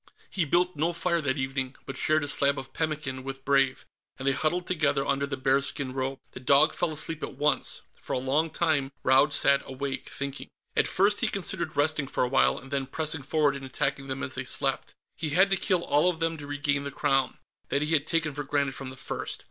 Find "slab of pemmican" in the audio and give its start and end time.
2.27-3.23